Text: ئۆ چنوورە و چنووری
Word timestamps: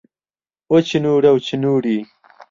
ئۆ 0.71 0.77
چنوورە 0.89 1.29
و 1.35 1.37
چنووری 1.47 1.97